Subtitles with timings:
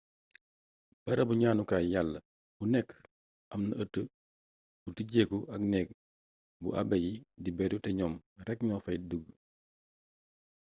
[1.03, 2.19] barabu ñaanukaay yàlla
[2.57, 2.89] bu nekk
[3.53, 3.95] amna ëtt
[4.83, 5.87] bu tijjeeku ak neeg
[6.61, 8.13] bu abe yi di beru te ñoom
[8.47, 9.25] rekk ñoo fay dugg